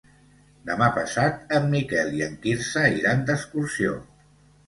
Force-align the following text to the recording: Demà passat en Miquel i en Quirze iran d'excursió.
Demà 0.67 0.85
passat 0.95 1.53
en 1.57 1.67
Miquel 1.73 2.09
i 2.21 2.25
en 2.29 2.33
Quirze 2.45 2.85
iran 3.01 3.23
d'excursió. 3.27 3.93